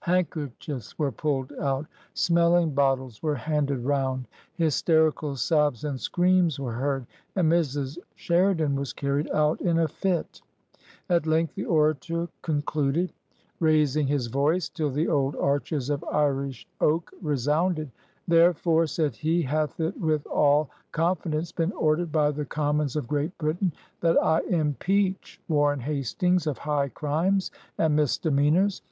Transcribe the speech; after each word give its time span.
Handkerchiefs 0.00 0.98
were 0.98 1.12
pulled 1.12 1.52
out; 1.60 1.86
smelling 2.12 2.70
bottles 2.74 3.22
were 3.22 3.36
handed 3.36 3.78
round; 3.84 4.26
hysterical 4.54 5.36
sobs 5.36 5.84
and 5.84 6.00
screams 6.00 6.58
were 6.58 6.72
heard; 6.72 7.06
and 7.36 7.48
Mrs. 7.52 7.96
Sheri 8.16 8.56
dan 8.56 8.74
was 8.74 8.92
carried 8.92 9.30
out 9.30 9.60
in 9.60 9.78
a 9.78 9.86
fit. 9.86 10.42
At 11.08 11.28
length 11.28 11.54
the 11.54 11.64
orator 11.66 12.26
con 12.42 12.62
cluded. 12.62 13.12
Raising 13.60 14.08
his 14.08 14.26
voice 14.26 14.68
till 14.68 14.90
the 14.90 15.06
old 15.06 15.36
arches 15.36 15.90
of 15.90 16.02
Irish 16.10 16.66
oak 16.80 17.12
resounded, 17.22 17.92
"Therefore," 18.26 18.88
said 18.88 19.14
he, 19.14 19.44
''hath 19.44 19.78
it 19.78 19.96
with 20.00 20.26
all 20.26 20.70
con 20.90 21.14
fidence 21.14 21.54
been 21.54 21.70
ordered 21.70 22.10
by 22.10 22.32
the 22.32 22.44
Commons 22.44 22.96
of 22.96 23.06
Great 23.06 23.38
Britain, 23.38 23.72
that 24.00 24.20
I 24.20 24.40
impeach 24.40 25.40
Warren 25.46 25.78
Hastings 25.78 26.48
of 26.48 26.58
high 26.58 26.88
crimes 26.88 27.52
and 27.78 27.94
misdemeanors. 27.94 28.82